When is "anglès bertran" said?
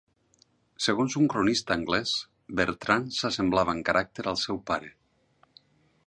1.75-3.05